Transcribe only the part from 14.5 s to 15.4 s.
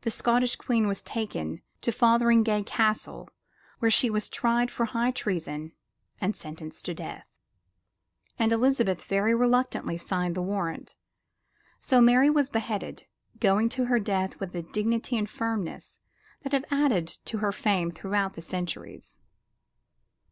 a dignity and